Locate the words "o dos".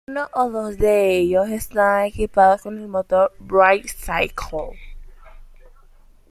0.33-0.77